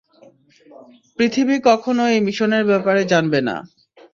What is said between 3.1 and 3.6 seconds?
জানবে না।